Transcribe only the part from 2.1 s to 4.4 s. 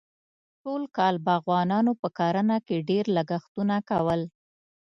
کرنه کې ډېر لګښتونه کول.